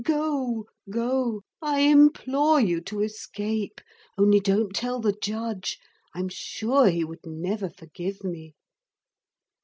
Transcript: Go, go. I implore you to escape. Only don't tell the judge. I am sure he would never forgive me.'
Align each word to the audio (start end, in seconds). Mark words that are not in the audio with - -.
Go, 0.03 0.65
go. 0.89 1.43
I 1.61 1.81
implore 1.81 2.59
you 2.59 2.81
to 2.85 3.01
escape. 3.03 3.79
Only 4.17 4.39
don't 4.39 4.73
tell 4.73 4.99
the 4.99 5.13
judge. 5.13 5.77
I 6.15 6.19
am 6.21 6.29
sure 6.29 6.89
he 6.89 7.03
would 7.05 7.23
never 7.23 7.69
forgive 7.69 8.23
me.' 8.23 8.55